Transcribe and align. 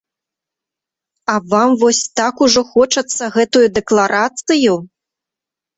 А 1.33 1.35
вам 1.51 1.69
вось 1.83 2.01
так 2.21 2.35
ужо 2.49 2.61
хочацца 2.73 3.23
гэтую 3.39 3.65
дэкларацыю? 3.79 4.73